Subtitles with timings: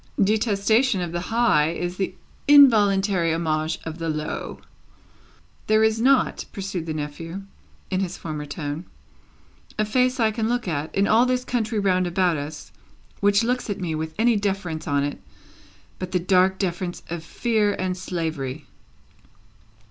[0.23, 2.15] "Detestation of the high is the
[2.47, 4.59] involuntary homage of the low."
[5.67, 7.43] "There is not," pursued the nephew,
[7.91, 8.85] in his former tone,
[9.77, 12.71] "a face I can look at, in all this country round about us,
[13.19, 15.21] which looks at me with any deference on it
[15.99, 18.65] but the dark deference of fear and slavery."